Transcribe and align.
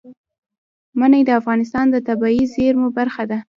منی 0.99 1.21
د 1.25 1.29
افغانستان 1.39 1.85
د 1.91 1.95
طبیعي 2.07 2.43
زیرمو 2.53 2.87
برخه 2.97 3.23
ده. 3.31 3.39